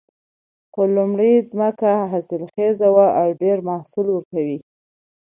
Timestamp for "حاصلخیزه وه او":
2.11-3.27